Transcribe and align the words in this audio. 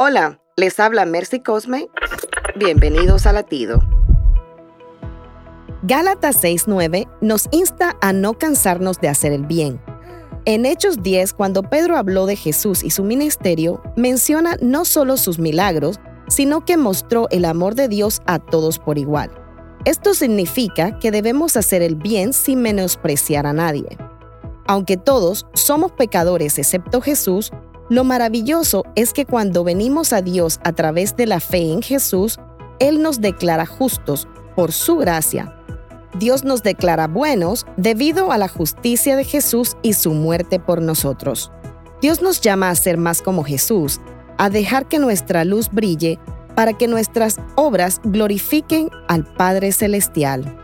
Hola, 0.00 0.40
les 0.56 0.80
habla 0.80 1.04
Mercy 1.04 1.38
Cosme. 1.38 1.88
Bienvenidos 2.56 3.26
a 3.26 3.32
Latido. 3.32 3.80
Gálatas 5.84 6.42
6:9 6.42 7.06
nos 7.20 7.46
insta 7.52 7.96
a 8.00 8.12
no 8.12 8.34
cansarnos 8.34 8.98
de 8.98 9.08
hacer 9.08 9.30
el 9.32 9.46
bien. 9.46 9.80
En 10.46 10.66
Hechos 10.66 11.04
10, 11.04 11.32
cuando 11.34 11.62
Pedro 11.62 11.96
habló 11.96 12.26
de 12.26 12.34
Jesús 12.34 12.82
y 12.82 12.90
su 12.90 13.04
ministerio, 13.04 13.80
menciona 13.96 14.56
no 14.60 14.84
solo 14.84 15.16
sus 15.16 15.38
milagros, 15.38 16.00
sino 16.26 16.64
que 16.64 16.76
mostró 16.76 17.28
el 17.30 17.44
amor 17.44 17.76
de 17.76 17.86
Dios 17.86 18.20
a 18.26 18.40
todos 18.40 18.80
por 18.80 18.98
igual. 18.98 19.30
Esto 19.84 20.12
significa 20.14 20.98
que 20.98 21.12
debemos 21.12 21.56
hacer 21.56 21.82
el 21.82 21.94
bien 21.94 22.32
sin 22.32 22.62
menospreciar 22.62 23.46
a 23.46 23.52
nadie. 23.52 23.96
Aunque 24.66 24.96
todos 24.96 25.46
somos 25.54 25.92
pecadores 25.92 26.58
excepto 26.58 27.00
Jesús, 27.00 27.52
lo 27.90 28.04
maravilloso 28.04 28.84
es 28.94 29.12
que 29.12 29.26
cuando 29.26 29.62
venimos 29.62 30.12
a 30.12 30.22
Dios 30.22 30.58
a 30.64 30.72
través 30.72 31.16
de 31.16 31.26
la 31.26 31.40
fe 31.40 31.72
en 31.72 31.82
Jesús, 31.82 32.38
Él 32.78 33.02
nos 33.02 33.20
declara 33.20 33.66
justos 33.66 34.26
por 34.56 34.72
su 34.72 34.96
gracia. 34.96 35.54
Dios 36.18 36.44
nos 36.44 36.62
declara 36.62 37.08
buenos 37.08 37.66
debido 37.76 38.32
a 38.32 38.38
la 38.38 38.48
justicia 38.48 39.16
de 39.16 39.24
Jesús 39.24 39.76
y 39.82 39.94
su 39.94 40.12
muerte 40.12 40.60
por 40.60 40.80
nosotros. 40.80 41.50
Dios 42.00 42.22
nos 42.22 42.40
llama 42.40 42.70
a 42.70 42.74
ser 42.74 42.96
más 42.96 43.20
como 43.20 43.44
Jesús, 43.44 44.00
a 44.38 44.48
dejar 44.48 44.86
que 44.86 44.98
nuestra 44.98 45.44
luz 45.44 45.68
brille 45.70 46.18
para 46.54 46.72
que 46.72 46.86
nuestras 46.86 47.36
obras 47.56 48.00
glorifiquen 48.04 48.90
al 49.08 49.24
Padre 49.24 49.72
Celestial. 49.72 50.63